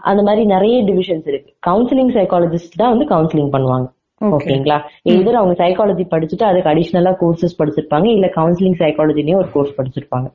[0.02, 1.52] அந்த மாதிரி நிறைய டிவிஷன்ஸ் இருக்கு.
[1.70, 3.88] கவுன்சிலிங் சைக்காலஜிஸ்ட் தான் வந்து கவுன்சிலிங் பண்ணுவாங்க.
[4.22, 4.34] ஓகே.
[4.38, 4.78] ஓகேங்களா?
[5.04, 10.28] எதிர் அவங்க சைக்காலஜி படிச்சுட்டு அதுக்கு அடிஷனலா கோர்சஸ் படிச்சிருப்பாங்க இல்ல கவுன்சிலிங் சைக்காலஜிலயும் ஒரு கோர்ஸ் படிச்சிருப்பாங்க.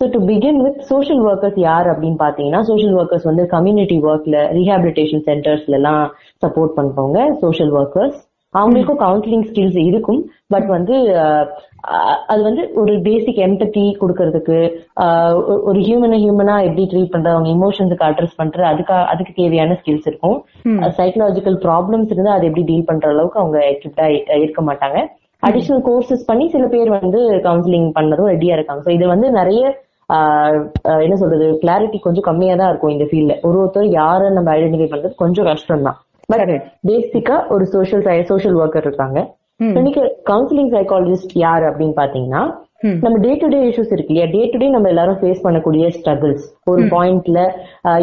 [0.00, 5.24] So to begin with social workers யார் அப்படின்னு பாத்தீங்கன்னா சோஷியல் ஒர்க்கர்ஸ் வந்து கம்யூனிட்டி ஒர்க்ல ரீஹாபிலிட்டேஷன்
[5.28, 6.02] சென்டர்ஸ்ல எல்லாம்
[6.44, 8.18] சப்போர்ட் பண்றவங்க சோஷியல் ஒர்க்கர்ஸ்
[8.58, 10.20] அவங்களுக்கும் கவுன்சிலிங் ஸ்கில்ஸ் இருக்கும்.
[10.54, 10.96] பட் வந்து
[12.32, 14.56] அது வந்து ஒரு பேசிக் எம்பத்தி கொடுக்கறதுக்கு
[15.68, 20.38] ஒரு ஹியூமனை ஹியூமனா எப்படி ட்ரீட் பண்றது அவங்க இமோஷன்ஸுக்கு அட்ரஸ் பண்றது அதுக்கு அதுக்கு தேவையான ஸ்கில்ஸ் இருக்கும்.
[20.98, 24.06] சைக்கலாஜிக்கல் ப்ராப்ளம்ஸ் இருந்தா அதை எப்படி டீல் பண்ற அளவுக்கு அவங்க எக்யூப்டா
[24.44, 24.98] இருக்க மாட்டாங்க.
[25.48, 28.82] அடிஷனல் கோர்சஸ் பண்ணி சில பேர் வந்து கவுன்சிலிங் பண்ணதும் ரெடியா இருக்காங்க.
[28.86, 29.62] ஸோ இது வந்து நிறைய
[31.04, 35.20] என்ன சொல்றது கிளாரிட்டி கொஞ்சம் கம்மியா தான் இருக்கும் இந்த ஃபீல்ட்ல ஒரு ஒருத்தர் யாரை நம்ம ஐடென்டிஃபை பண்றது
[35.22, 35.98] கொஞ்சம் கஷ்டம் தான்
[36.32, 36.52] பட்.
[36.88, 39.18] பேசிக்கா ஒரு சோஷியல் சோஷியல் ஒர்க்கர் இருக்காங்க.
[39.74, 42.42] கிளினிக்கல் கவுன்சிலிங் சைக்காலஜிஸ்ட் யார் அப்படின்னு பாத்தீங்கன்னா.
[43.04, 44.26] நம்ம டே டு டே இஷ்யூஸ் இருக்கு இல்லையா?
[44.32, 47.40] டே டு டே நம்ம எல்லாரும் ஃபேஸ் பண்ணக்கூடிய ஸ்ட்ரகிள்ஸ் ஒரு பாயிண்ட்ல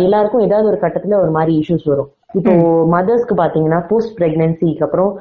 [0.06, 2.10] எல்லாருக்கும் ஏதாவது ஒரு கட்டத்துல ஒரு மாதிரி இஷ்யூஸ் வரும்.
[2.40, 2.54] இப்போ
[2.94, 5.12] மதர்ஸ்க்கு பாத்தீங்கன்னா போஸ்ட் பிரெக்னன்சிக்கு அப்புறம்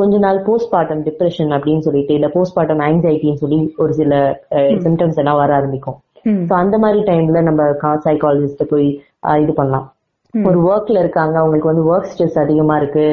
[0.00, 4.12] கொஞ்ச நாள் போஸ்ட் பார்ட்டம் டிப்ரெஷன் அப்படின்னு சொல்லிட்டு இல்ல போஸ்ட் பார்ட்டம் ஆங்ஸைட்டின்னு சொல்லி ஒரு சில
[4.84, 5.98] சிம்டம்ஸ் எல்லாம் வர ஆரம்பிக்கும்.
[6.48, 7.62] ஸோ அந்த மாதிரி டைம்ல நம்ம
[8.06, 8.88] சைக்காலஜிஸ்ட் போய்
[9.44, 9.88] இது பண்ணலாம்.
[10.48, 11.34] ஒரு ஒர்க்ல இருக்காங்க.
[11.40, 13.06] அவங்களுக்கு வந்து ஒர்க் ஸ்ட்ரெஸ் அதிகமா இருக்கு.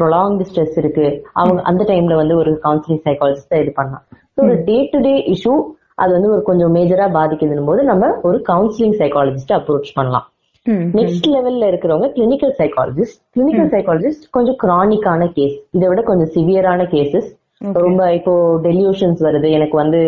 [0.00, 1.06] ப்ரொலாங்டு ஸ்ட்ரெஸ் இருக்கு.
[1.32, 4.04] அவங்க அந்த டைம்ல வந்து ஒரு கவுன்சிலிங் சைக்காலஜிஸ்ட் இது பண்ணலாம்.
[4.34, 5.54] ஸோ ஒரு டே டு டே இஷ்யூ
[6.02, 10.26] அது வந்து ஒரு கொஞ்சம் மேஜரா பாதிக்குதுன்னு போது நம்ம ஒரு கவுன்சிலிங் சைக்காலஜிஸ்ட் அப்ரோச் பண்ணலாம்.
[10.98, 17.28] நெக்ஸ்ட் லெவல்ல இருக்கிறவங்க கிளினிக்கல் சைக்காலஜிஸ்ட் கிளினிக்கல் சைக்காலஜிஸ்ட் கொஞ்சம் கிரானிக்கான கேஸ் இதை விட கொஞ்சம் சிவியரான கேசஸ்
[17.60, 18.32] ரொம்ப இப்போ
[18.62, 19.48] டெலியூஷன்ஸ் வருது.
[19.56, 20.00] எனக்கு வந்து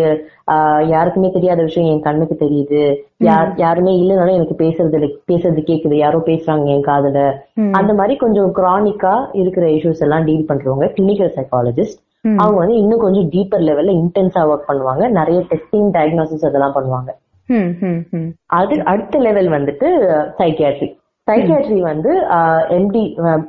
[0.93, 2.81] யாருக்குமே தெரியாத விஷயம் என் கண்ணுக்கு தெரியுது.
[3.29, 5.97] யார் யாருமே இல்லைனாலும் எனக்கு பேசுறது பேசுறது கேக்குது.
[6.05, 7.21] யாரோ பேசுறாங்க என் காதுல.
[7.79, 12.01] அந்த மாதிரி கொஞ்சம் கிரானிக்கா இருக்கிற இஷ்யூஸ் எல்லாம் டீல் பண்றவங்க கிளினிக்கல் சைக்காலஜிஸ்ட்
[12.43, 15.05] அவங்க வந்து இன்னும் கொஞ்சம் டீப்பர் லெவல்ல இன்டென்ஸா ஒர்க் பண்ணுவாங்க.
[15.19, 17.11] நிறைய டெஸ்டிங் டயக்னோசிஸ் அதெல்லாம் பண்ணுவாங்க.
[18.61, 19.89] அது அடுத்த லெவல் வந்துட்டு
[20.39, 20.89] சைக்கியாட்ரி
[21.31, 22.11] சைக்கியாட்ரி வந்து
[22.79, 23.01] எம்டி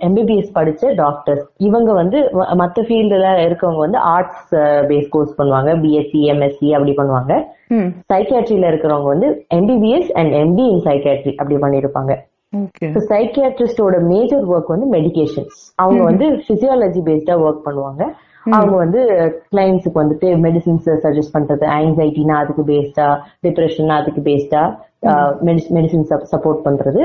[0.07, 2.19] எம்பிபிஎஸ் படிச்ச டாக்டர்ஸ் இவங்க வந்து
[2.62, 4.55] மத்த ஃபீல்டுல இருக்கவங்க வந்து ஆர்ட்ஸ்
[4.89, 5.74] பேஸ் கோர்ஸ் பண்ணுவாங்க.
[5.84, 7.34] பிஎஸ்சி எம்எஸ்சி அப்படி பண்ணுவாங்க.
[7.67, 7.89] ம்.
[8.13, 12.15] சைக்கியாட்ரியில இருக்கிறவங்க வந்து MBBS and MD in psychiatry அப்படி பண்ணிருப்பாங்க.
[13.12, 18.03] சைக்கியாட்ரிஸ்டோட மேஜர் ஒர்க் வந்து மெடிகேஷன்ஸ் அவங்க வந்து பிசியாலஜி பேஸ்டா ஒர்க் பண்ணுவாங்க.
[18.56, 19.01] அவங்க வந்து
[19.54, 23.08] கிளைண்ட்ஸுக்கு வந்துட்டு மெடிசின்ஸ் சஜஸ்ட் பண்றது ஆங்ஸைட்டினா அதுக்கு பேஸ்டா
[23.46, 24.62] டிப்ரெஷன் அதுக்கு பேஸ்டா
[25.77, 27.01] மெடிசின் சப்போர்ட் பண்றது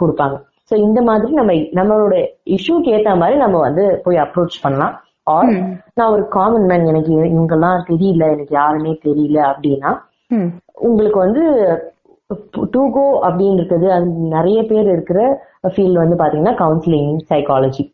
[0.00, 0.36] கொடுப்பாங்க.
[0.70, 2.14] சோ இந்த மாதிரி நம்ம நம்மளோட
[2.56, 4.96] இஷ்யூக்கு ஏத்த மாதிரி நம்ம வந்து போய் அப்ரோச் பண்ணலாம்.
[5.34, 5.52] ஆர்
[5.98, 9.92] நான் ஒரு காமன் மேன் எனக்கு இவங்கெல்லாம் தெரியல எனக்கு யாருமே தெரியல அப்படின்னா.
[10.88, 11.44] உங்களுக்கு வந்து
[12.74, 13.86] டூ கோ அப்படின்னு இருக்குது.
[13.96, 15.20] அது நிறைய பேர் இருக்கிற
[15.74, 17.84] ஃபீல்ட் வந்து பாத்தீங்கன்னா கவுன்சிலிங் சைக்காலஜி.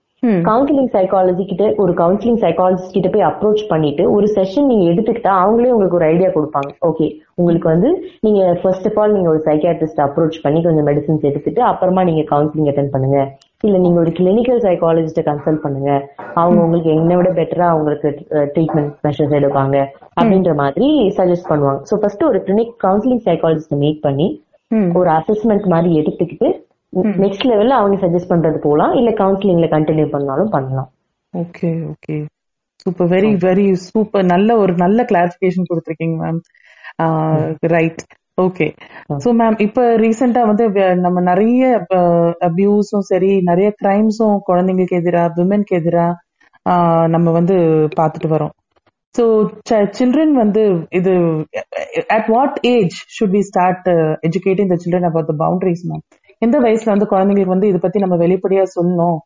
[0.49, 5.73] கவுன்சிலிங் சைக்காலஜி கிட்ட ஒரு கவுன்சிலிங் சைக்காலஜிஸ்ட் கிட்ட போய் அப்ரோச் பண்ணிட்டு ஒரு செஷன் நீங்க எடுத்துக்கிட்டா அவங்களே
[5.75, 6.71] உங்களுக்கு ஒரு ஐடியா கொடுப்பாங்க.
[6.88, 7.90] ஓகே உங்களுக்கு வந்து
[8.21, 12.71] நீங்க ஃபர்ஸ்ட் ஆஃப் ஆல் நீங்க ஒரு சைக்காட்ரிஸ்ட் அப்ரோச் பண்ணி கொஞ்சம் மெடிசின்ஸ் எடுத்துட்டு அப்புறமா நீங்க கவுன்சிலிங்
[12.73, 13.19] அட்டன் பண்ணுங்க.
[13.61, 15.90] இல்ல நீங்க ஒரு கிளினிக்கல் சைக்காலஜிஸ்ட கன்சல்ட் பண்ணுங்க.
[16.35, 18.09] அவங்க உங்களுக்கு என்னை விட பெட்டரா அவங்களுக்கு
[18.54, 19.76] ட்ரீட்மெண்ட் மெஷர்ஸ் எடுப்பாங்க.
[20.21, 20.88] அப்படின்ற மாதிரி
[21.19, 21.81] சஜஸ்ட் பண்ணுவாங்க.
[21.90, 24.29] ஸோ ஃபர்ஸ்ட் ஒரு கிளினிக் கவுன்சிலிங் சைக்காலஜிஸ்ட மீட் பண்ணி.
[24.98, 26.48] ஒரு அசஸ்மெண்ட் மாதிரி எடுத்துக்கிட்டு
[26.94, 28.92] நெக்ஸ்ட் லெவல்ல அவங்க சஜஸ்ட் பண்றது போலாம்.
[28.92, 30.90] இல்ல கவுன்சிலிங்ல கண்டினியூ பண்ணாலும் பண்ணலாம்.
[31.35, 32.16] Okay okay
[32.83, 36.40] super very very super நல்ல ஒரு நல்ல கிளாரிபிகேஷன் கொடுத்துருக்கீங்க ma'am
[37.61, 38.02] right
[38.40, 38.66] okay
[39.24, 41.62] so ma'am இப்ப ரீசெண்டா வந்து நம்ம நிறைய
[42.48, 46.07] அபியூஸும் சரி நிறைய கிரைம்ஸும் குழந்தைங்களுக்கு எதிரா விமென்க்கு எதிரா
[46.66, 47.57] ஆஹ் நம்ம வந்து
[47.96, 48.52] பார்த்துட்டு வரோம்.
[49.14, 49.24] ஸோ
[49.98, 51.12] சில்ட்ரன் வந்து இது
[52.09, 53.88] at what age should we start
[54.28, 56.04] educating the children about the boundaries ma'am
[56.44, 59.18] எந்த வயசுல வந்து குழந்தைங்களுக்கு வந்து இதை பத்தி நம்ம வெளிப்படையா சொல்லணும்?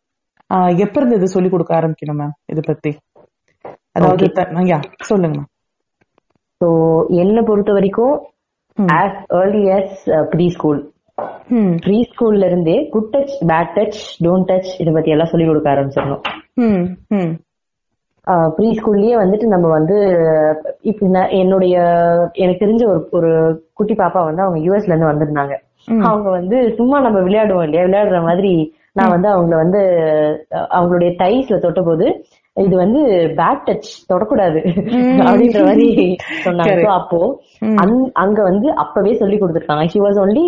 [0.50, 2.92] ஆஹ் எப்ப இருந்து இது சொல்லி கொடுக்க ஆரம்பிக்கணும் மேம் இதை பத்தி?
[3.96, 4.26] அதாவது
[4.68, 4.78] யா
[5.08, 5.48] சொல்லுங்க மேம்
[6.60, 6.68] ஸோ
[7.22, 8.14] என்னை பொறுத்த வரைக்கும்.
[8.96, 9.90] As early as
[10.32, 10.80] preschool
[11.84, 16.22] ப்ரீ ஸ்கூல்ல இருந்தே good touch bad touch don't touch இதை பத்தி எல்லாம் சொல்லி கொடுக்க ஆரம்பிச்சிடணும்.
[18.56, 19.96] ப்ரீ ஸ்கூல்லயே வந்துட்டு நம்ம வந்து
[20.90, 21.06] இப்ப
[21.38, 21.74] என்னுடைய
[22.36, 23.30] எனக்கு தெரிஞ்ச ஒரு ஒரு
[23.74, 25.54] குட்டி பாப்பா வந்து அவங்க யூஎஸ்ல இருந்து வந்திருந்தாங்க.
[26.08, 27.84] அவங்க வந்து சும்மா நம்ம விளையாடுவோம் இல்லையா?
[27.84, 28.52] விளையாடுற மாதிரி
[28.92, 29.80] நான் வந்து அவங்கள வந்து
[30.76, 32.06] அவங்களுடைய டைஸ்ல தொட்ட போது
[32.56, 33.00] இது வந்து
[33.36, 34.60] பேட் டச் தொடக்கூடாது
[35.26, 35.86] அப்படின்ற மாதிரி
[36.44, 36.76] சொன்னாங்க.
[36.80, 37.18] So, அப்போ
[38.14, 39.86] அங்க வந்து அப்பவே சொல்லி கொடுத்துருக்காங்க.
[39.86, 40.46] ஷி வாஸ் ஒன்லி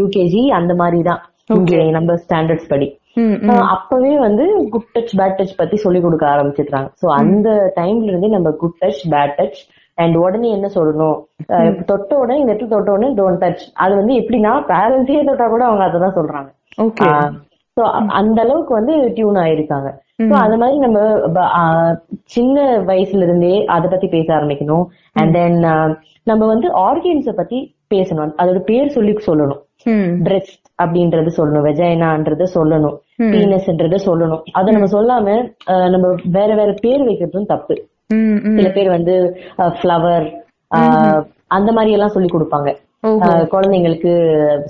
[0.00, 1.22] யூகேஜி அந்த மாதிரி தான்.
[1.48, 2.88] இங்க நம்ம ஸ்டாண்டர்ட்ஸ் படி.
[3.74, 6.88] அப்பவே வந்து குட் டச் பேட் டச் பத்தி சொல்லி கொடுக்க ஆரம்பிச்சிருக்காங்க.
[7.02, 9.60] சோ அந்த டைம்ல இருந்தே நம்ம good touch bad touch
[9.94, 11.18] and உடனே என்ன சொல்லணும்?
[11.84, 15.84] தொட்ட உடனே இந்த இடத்துல தொட்ட உடனே டோன்ட் டச் அது வந்து எப்படின்னா பேரண்ட்ஸே தொட்டா கூட அவங்க
[15.88, 16.50] அததான் சொல்றாங்க.
[17.76, 17.82] சோ
[18.20, 19.90] அந்த அளவுக்கு வந்து டியூன் ஆயிருக்காங்க.
[20.22, 20.98] சோ அந்த மாதிரி நம்ம
[22.34, 24.84] சின்ன வயசுல இருந்தே அத பத்தி பேச ஆரம்பிக்கணும்.
[25.12, 25.58] அண்ட் தென்
[26.30, 27.58] நம்ம வந்து ஆர்கன்ஸ பத்தி
[27.94, 28.34] பேசணும்.
[28.42, 29.62] அதோட பேர் சொல்லி சொல்லணும்.
[30.26, 31.64] பிரெஸ்ட் அப்படின்றது சொல்லணும்.
[31.68, 32.96] வெஜைனான்றது சொல்லணும்.
[33.32, 34.42] பீனஸ்ன்றது சொல்லணும்.
[34.58, 35.26] அதை நம்ம சொல்லாம
[35.94, 37.76] நம்ம வேற வேற பேர் வைக்கிறதும் தப்பு.
[38.56, 39.14] சில பேர் வந்து
[39.58, 40.26] ஃப்ளவர்
[41.46, 42.68] அந்த மாதிரி எல்லாம் சொல்லி கொடுப்பாங்க
[43.54, 44.12] குழந்தைங்களுக்கு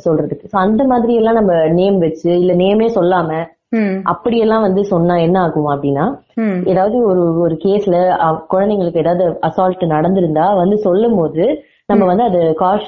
[0.05, 0.47] சொல்றதுக்கு.
[0.47, 3.31] So, அந்த மாதிரி எல்லாம் நம்ம நேம் வச்சு இல்ல நேமே சொல்லாம
[4.03, 6.05] அப்படியெல்லாம் வந்து சொன்னா என்ன ஆகும் அப்படின்னா
[6.65, 7.97] ஏதாவது ஒரு ஒரு கேஸ்ல
[8.51, 11.45] குழந்தைங்களுக்கு ஏதாவது அசால்ட் நடந்திருந்தா வந்து சொல்லும் போது
[11.87, 12.85] நம்ம வந்து அது காஷ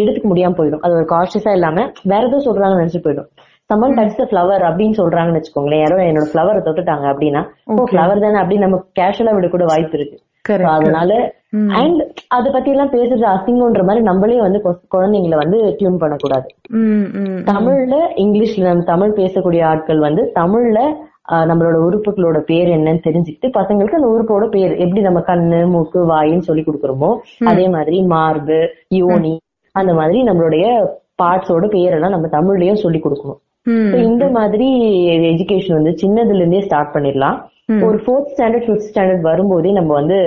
[0.00, 0.80] எடுத்துக்க முடியாம போயிடும்.
[0.80, 3.28] அது ஒரு காஷியஸா இல்லாம வேற ஏதோ சொல்றாங்கன்னு நினைச்சு போயிடும்.
[3.70, 5.82] சம்மன் டச் ஃபிளவர் அப்படின்னு சொல்றாங்கன்னு வச்சுக்கோங்களேன்.
[5.84, 7.40] யாரோ என்னோட ஃபிளவரை தொட்டுட்டாங்க அப்படின்னா
[7.72, 10.16] ஓ ஃபிளவர் தானே அப்படின்னு நம்ம கேஷுவலா விட கூட வாய்ப்பு இருக்கு.
[10.74, 11.12] அதனால
[11.80, 12.00] அண்ட்
[12.36, 14.58] அத பத்தி எல்லாம் பேசுறது அசிங்கம்ன்ற மாதிரி நம்மளே வந்து
[14.94, 16.46] குழந்தைங்களை வந்து டியூன் பண்ணக்கூடாது.
[17.50, 20.80] தமிழ்ல இங்கிலீஷ்ல நம்ம தமிழ் பேசக்கூடிய ஆட்கள் வந்து தமிழ்ல
[21.50, 26.64] நம்மளோட உறுப்புகளோட பேர் என்னன்னு தெரிஞ்சுக்கிட்டு பசங்களுக்கு அந்த உறுப்போட பேர் எப்படி நம்ம கண்ணு மூக்கு வாயின்னு சொல்லி
[26.66, 27.10] கொடுக்குறோமோ
[27.52, 28.58] அதே மாதிரி மார்பு
[29.00, 29.34] யோனி
[29.74, 30.66] அந்த மாதிரி நம்மளுடைய
[31.22, 33.40] பார்ட்ஸோட பேரெல்லாம் நம்ம தமிழ்லயும் சொல்லி கொடுக்கணும்.
[34.02, 34.68] இந்த மாதிரி
[35.32, 37.38] எஜுகேஷன் வந்து சின்னதுல இருந்தே ஸ்டார்ட் பண்ணிடலாம்
[37.86, 40.18] ஒரு ஃபோர்த் ஸ்டாண்டர்ட் ஃபிஃப்த் ஸ்டாண்டர்ட் வரும்போதே நம்ம வந்து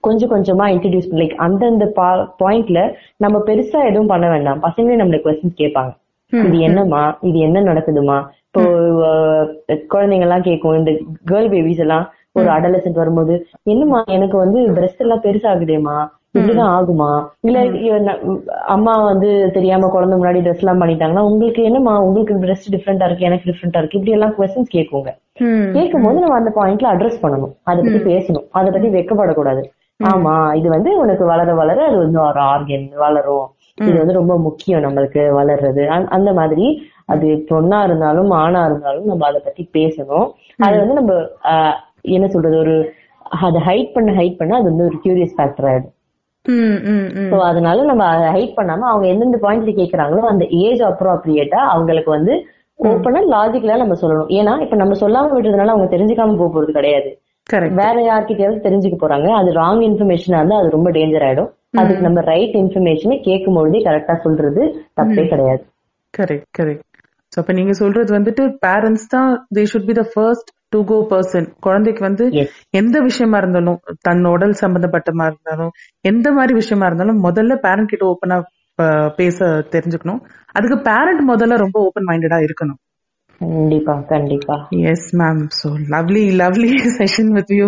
[0.00, 1.86] கொஞ்சம் கொஞ்சமா இன்ட்ரடியூஸ் லைக் அந்தந்த
[2.42, 2.80] பாயிண்ட்ல
[3.16, 4.62] நம்ம பெருசா எதுவும் பண்ண வேண்டாம்.
[4.62, 5.92] பசங்களே நம்மள கொஸ்டின்ஸ் கேட்பாங்க.
[6.32, 7.02] இது என்னம்மா?
[7.20, 8.64] இது என்ன நடக்குதுமா இப்போ
[9.94, 10.76] குழந்தைங்க எல்லாம் கேட்கும்.
[10.80, 10.90] இந்த
[11.30, 15.96] கேர்ள் பேபிஸ் எல்லாம் ஒரு அடலசன்ட் வரும்போது என்னம்மா எனக்கு வந்து பிரஸ்ட் எல்லாம் பெருசாகுதேம்மா?
[16.38, 17.26] இப்படிதான் ஆகுமா?
[17.40, 18.18] இல்ல
[18.66, 23.50] அம்மா வந்து தெரியாம குழந்தை முன்னாடி ட்ரெஸ் எல்லாம் பண்ணிட்டாங்கன்னா உங்களுக்கு என்னம்மா உங்களுக்கு ட்ரெஸ் டிஃப்ரெண்டா இருக்கு எனக்கு
[23.50, 25.08] டிஃப்ரெண்டா இருக்கு இப்படி எல்லாம் கொஸ்டின்ஸ் கேட்குங்க
[25.72, 27.52] கேட்கும்போது நம்ம அந்த பாயிண்ட்ல அட்ரஸ் பண்ணணும்.
[27.62, 28.46] அதை பத்தி பேசணும்.
[28.50, 29.62] அதை பத்தி வெக்கப்படக்கூடாது.
[30.04, 33.48] ஆமா இது வந்து உனக்கு வளர வளர அது வந்து ஒரு ஆர்கன் வளரும்.
[33.82, 35.86] இது வந்து ரொம்ப முக்கியம் நம்மளுக்கு வளர்றது.
[35.86, 40.30] அந்த- அந்த மாதிரி அது பொண்ணா இருந்தாலும் ஆணா இருந்தாலும் நம்ம அதை பத்தி பேசணும்.
[40.58, 41.26] அது வந்து நம்ம
[42.00, 42.92] என்ன சொல்றது ஒரு
[43.30, 45.92] அதை ஹைட் பண்ண ஹைட் பண்ண அது வந்து ஒரு கியூரியஸ் ஃபேக்டர் ஆயிடும்.
[47.30, 48.04] சோ அதனால நம்ம
[48.34, 52.34] ஹைட் பண்ணாம அவங்க எந்தெந்த பாயிண்ட்ல கேக்குறாங்களோ அந்த ஏஜ் அப்ரோப்ரியேட்டா அவங்களுக்கு வந்து
[52.78, 54.30] ஓப்பனா லாஜிக்கலா நம்ம சொல்லணும்.
[54.30, 57.10] ஏன்னா இப்ப நம்ம சொல்லாம விடுறதுனால அவங்க தெரிஞ்சுக்காம போக போறது கிடையாது.
[57.80, 59.28] வேற யார்கிட்டயாவது தெரிஞ்சுக்க போறாங்க.
[59.40, 61.50] அது ராங் இன்ஃபர்மேஷனா இருந்தா அது ரொம்ப டேஞ்சர் ஆயிடும்.
[61.78, 64.62] அதுக்கு நம்ம ரைட் இன்ஃபர்மேஷனை கேட்கும் பொழுதே கரெக்டா சொல்றது
[64.94, 65.62] தப்பே கிடையாது.
[66.14, 66.84] கரெக்ட் கரெக்ட்
[67.32, 71.48] ஸோ அப்ப நீங்க சொல்றது வந்துட்டு பேரண்ட்ஸ் தான் they should be the first to go person
[71.60, 72.24] குழந்தைக்கு வந்து.
[72.80, 75.72] எந்த விஷயமா இருந்தாலும் தன் உடல் சம்பந்தப்பட்டமா இருந்தாலும்
[76.04, 78.38] எந்த மாதிரி விஷயமா இருந்தாலும் முதல்ல பேரண்ட் கிட்ட ஓப்பனா
[79.18, 79.38] பேச
[79.74, 80.22] தெரிஞ்சுக்கணும்.
[80.54, 82.80] அதுக்கு பேரண்ட் முதல்ல ரொம்ப ஓப்பன் மைண்டடா இருக்கணும்.
[83.40, 84.54] கண்டிப்பா கண்டிப்பா.
[84.90, 87.66] Yes ma'am so lovely lovely session with you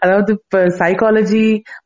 [0.00, 1.44] அதாவது இப்ப சைக்காலஜி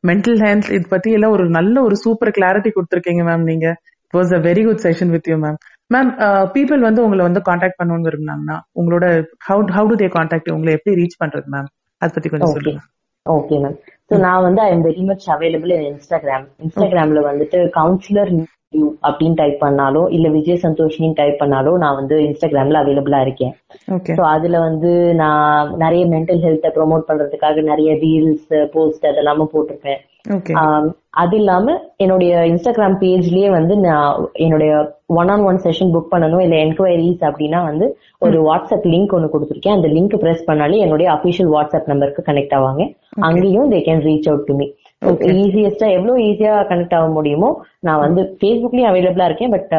[0.09, 3.67] மென்டல் ஹெல்த் இது பத்தி எல்லாம் ஒரு நல்ல ஒரு சூப்பர் கிளாரிட்டி கொடுத்துருக்கீங்க மேம் நீங்க.
[4.07, 5.59] It was a very good session with you ma'am
[5.91, 6.09] ma'am
[6.55, 9.05] people வந்து உங்களை வந்து காண்டாக்ட் பண்ணணும்னு விரும்பினாங்கன்னா உங்களோட
[9.47, 11.69] how how to they contact உங்களை எப்படி ரீச் பண்றது மேம்
[12.01, 12.81] அதை பத்தி கொஞ்சம் ஓகே சொல்லுங்க.
[13.25, 13.77] ஓகே மேம்
[14.09, 18.31] ஸோ நான் வந்து I am very much available in Instagram இன்ஸ்டாகிராம்ல வந்துட்டு கவுன்சிலர்
[19.07, 23.53] அப்படின்னு டைப் பண்ணாலும் இல்ல விஜய் சந்தோஷினின்னு டைப் பண்ணாலும் நான் வந்து இன்ஸ்டாகிராம்ல அவைலபிளா இருக்கேன்.
[23.97, 30.01] ஓகே ஸோ அதுல வந்து நான் நிறைய மென்டல் ஹெல்த்தை ப்ரோமோட் பண்றதுக்காக நிறைய ரீல்ஸ் போஸ்ட் அதெல்லாமே போட்டிருப்பேன்.
[31.21, 34.09] அது இல்லாம என்னுடைய இன்ஸ்டாகிராம் பேஜ்லயே வந்து நான்
[34.45, 34.71] என்னுடைய
[35.17, 37.85] one on one session book பண்ணணும் இல்ல என்கொயரிஸ் அப்படின்னா வந்து
[38.21, 39.77] ஒரு வாட்ஸ்அப் லிங்க் ஒன்னு கொடுத்துருக்கேன்.
[39.77, 42.83] அந்த லிங்க் பிரஸ் பண்ணாலே என்னுடைய அபிஷியல் வாட்ஸ்அப் நம்பருக்கு கனெக்ட் ஆவாங்க.
[43.27, 44.67] அங்கேயும் they can reach out to me
[45.37, 47.49] ஈஸியஸ்டா எவ்வளவு ஈஸியா கனெக்ட் ஆக முடியுமோ
[47.81, 49.53] நான் வந்து ஃபேஸ்புக்லயும் அவைலபிளா இருக்கேன்.
[49.55, 49.73] பட்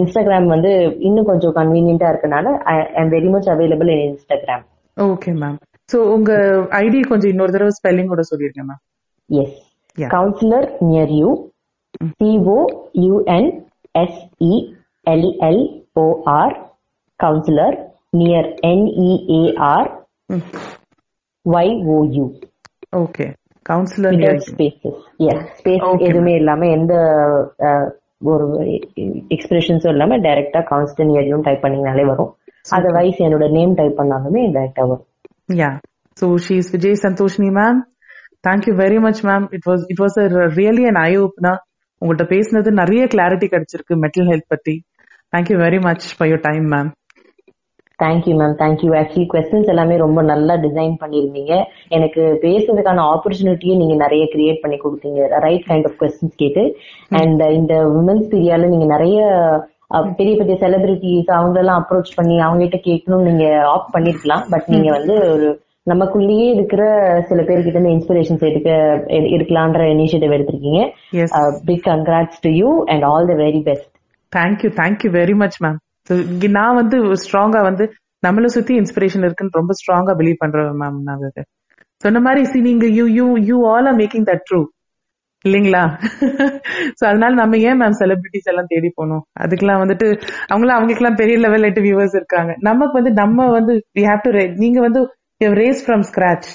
[0.00, 0.72] இன்ஸ்டாகிராம் வந்து
[1.08, 4.64] இன்னும் கொஞ்சம் கன்வீனியன்டா இருக்கனால I am very much available in Instagram
[4.96, 5.58] okay ma'am
[5.88, 6.32] so உங்க
[6.80, 8.82] ஐடி கொஞ்சம் இன்னொரு தடவை ஸ்பெல்லிங்கோட சொல்லிருங்க ma'am
[9.30, 9.58] yes
[9.98, 11.30] counsellor near you
[12.20, 12.58] CO
[13.06, 13.50] UN
[13.94, 14.52] SE
[15.06, 15.62] LL
[16.04, 16.54] OR
[17.20, 17.76] counsellor
[18.20, 19.90] near NEAR
[21.46, 22.26] YOU
[23.02, 23.26] okay
[23.66, 24.16] counsellor
[24.48, 26.94] spaces S space Okay, எதுவுமே இல்லாம எந்த
[28.32, 28.46] ஒரு
[29.36, 32.30] எக்ஸ்பிரஷன்ஸும் இல்லாம டைரக்டா கவுன்சிலர் நியர் யூ டைப் பண்ணீங்கனாலே வரும்.
[32.76, 35.08] அதர்வைஸ் என்னோட நேம் டைப் பண்ணாலுமே டைரக்டா வரும்.
[35.54, 35.74] Yeah.
[36.16, 37.74] So she's Vijay Santoshni ma'am.
[37.76, 37.93] Thank
[38.44, 39.44] you very much ma'am.
[39.56, 41.56] It was it was a really an eye opener.
[42.02, 44.82] உங்கள்கிட்ட பேசினது நிறைய கிளாரிட்டி கிடைச்சிருக்கு மென்டல் ஹெல்த் பத்தி.
[45.36, 46.90] Thank you very much for your time ma'am
[48.02, 54.24] thank you ma'am thank you actually questions எல்லாமே ரொம்ப நல்லா design பண்ணியிருந்தீங்க எனக்கு பேசுறதுக்கான ஆப்பர்ச்சுனிட்டியை நீங்க நிறைய
[54.24, 55.28] கிரியேட் பண்ணி கொடுத்தீங்க.
[55.38, 56.76] ரைட் கைண்ட் ஆஃப் கொஸ்டின்ஸ் கேட்டு.
[57.08, 59.20] அண்ட் இந்த உமன்ஸ் பீரியால நீங்க நிறைய
[60.16, 64.44] பெரிய பெரிய செலிபிரிட்டிஸ் அவங்களெல்லாம் அப்ரோச் பண்ணி அவங்க கிட்ட கேட்கணும்னு நீங்க ஆப் பண்ணிருக்கலாம்.
[64.50, 66.82] பட் நீங்க வந்து ஒரு நமக்குள்ளேயே இருக்கிற
[67.28, 68.70] சில பேர்கிட்ட இருந்து இன்ஸ்பிரேஷன்ஸ் எடுக்க
[69.06, 70.90] எடு- எடுக்கலான்ற இனிஷியேட்டிவ் எடுத்திருக்கீங்க.
[71.64, 73.96] Big congrats to you and all the very best
[74.36, 75.76] thank you thank you very much ma'am
[76.50, 77.92] நான் வந்து ஸ்ட்ராங்கா வந்து
[78.26, 81.44] நம்மள சுத்தி இன்ஸ்பிரேஷன் இருக்குன்னு ரொம்ப ஸ்ட்ராங்கா பிலீவ் பண்றேன் மேம் நான் அது
[81.96, 84.62] சொன்ன மாதிரி சி நீங்க you you you all are making that true
[85.48, 85.82] இல்லைங்களா?
[86.98, 89.24] சோ அதனால நம்ம ஏன் மேம் செலிபிரிட்டிஸ் எல்லாம் தேடி போனோம்?
[89.40, 90.06] அதுக்கெல்லாம் வந்துட்டு
[90.52, 92.54] அவங்களாம் அவங்களுக்கெல்லாம் பெரிய லெவல் எட்டு வியூவர்ஸ் இருக்காங்க.
[92.58, 95.00] நமக்கு வந்து நம்ம வந்து have to ra- நீங்க வந்து
[95.40, 96.48] ரேஸ் ஃப்ரம் ஸ்கிராச்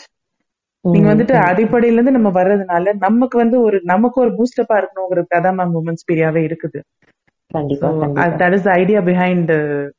[0.86, 5.76] நீங்க வந்துட்டு அடிப்படையில இருந்து நம்ம வர்றதுனால நமக்கு வந்து ஒரு நமக்கு ஒரு பூஸ்டப்பா இருக்கணுங்கிறது அதான் மேம்
[5.80, 6.80] உமன்ஸ் பீரியாவே இருக்குது.
[7.52, 8.26] கண்டிப்பா கண்டிப்பா.
[8.42, 9.54] தட் இஸ் ஐடியா பிஹைண்ட்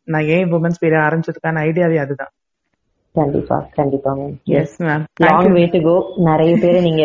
[0.05, 2.33] நான் ஏன் உமன்ஸ் பீரியா ஆரம்பிச்சதுக்கான ஐடியாவே அதுதான்.
[3.15, 5.95] கண்டிப்பா கண்டிப்பா ma'am yes ma'am long way to go
[6.29, 7.05] நிறைய பேரை நீங்க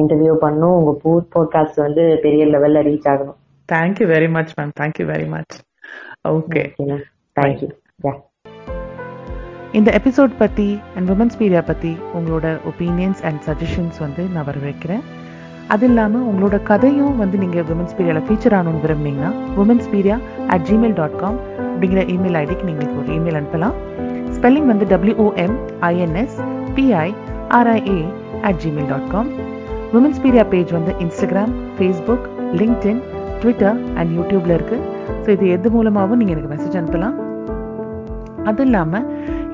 [0.00, 0.76] இன்டர்வியூ பண்ணும்.
[0.80, 3.38] உங்க பூத் போட்காஸ்ட் வந்து பெரிய லெவல்ல ரீச் ஆகணும்.
[3.68, 5.54] Thank you very much ma'am thank you very much
[6.28, 6.62] okay
[7.36, 7.68] thank you
[8.06, 8.12] yeah
[9.78, 15.02] இந்த எபிசோட் பற்றி அண்ட் உமன்ஸ் பீரியா பற்றி உங்களோட ஒப்பீனியன்ஸ் அண்ட் சஜஷன்ஸ் வந்து நான் வரவேற்கிறேன்.
[15.74, 19.30] அது இல்லாம உங்களோட கதையும் வந்து நீங்கள் உமன்ஸ் பீரியாவில் ஃபீச்சர் ஆகணும்னு விரும்புனீங்கன்னா
[19.62, 20.18] women's பீரியா
[20.54, 21.38] at Gmail dot com
[21.70, 23.74] அப்படிங்கிற இமெயில் ஐடிக்கு நீங்கள் ஒரு இமெயில் அனுப்பலாம்.
[24.36, 25.56] ஸ்பெல்லிங் வந்து W O M
[25.90, 26.36] I N S
[26.78, 27.08] P I
[27.60, 27.98] R I A
[28.48, 29.30] at Gmail dot com
[29.98, 32.26] women's பீரியா page வந்து Instagram Facebook
[32.62, 33.02] LinkedIn
[33.42, 34.78] Twitter and யூடியூப்ல இருக்கு.
[35.24, 37.16] ஸோ இது எது மூலமாகவும் நீங்கள் எனக்கு மெசேஜ் அனுப்பலாம்.
[38.50, 39.04] அது இல்லாமல்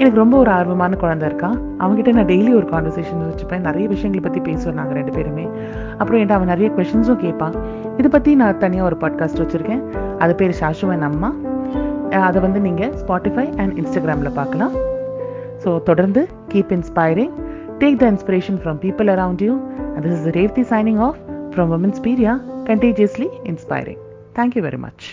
[0.00, 1.48] எனக்கு ரொம்ப ஒரு ஆர்வமான குழந்தை இருக்கா.
[1.82, 3.64] அவங்ககிட்ட நான் டெய்லி ஒரு கான்வர்சேஷன் வச்சுப்பேன்.
[3.68, 5.44] நிறைய விஷயங்களை பற்றி பேசுவோம் நாங்கள் ரெண்டு பேருமே.
[5.98, 7.56] அப்புறம் என்கிட்ட அவன் நிறைய கொஷின்ஸும் கேட்பான்.
[7.98, 9.82] இதை பற்றி நான் தனியாக ஒரு பாட்காஸ்ட் வச்சுருக்கேன்.
[10.18, 11.30] அது பேர் சாஷுவன் அம்மா.
[12.28, 14.74] அதை வந்து நீங்கள் ஸ்பாட்டிஃபை அண்ட் இன்ஸ்டாகிராமில் பார்க்கலாம்.
[15.64, 17.34] ஸோ தொடர்ந்து keep inspiring
[17.82, 19.54] take the inspiration from people around you
[20.04, 21.18] this is Revathi signing off
[21.54, 22.34] from women's பீரியா
[22.70, 24.00] contagiously inspiring
[24.38, 25.06] thank you very much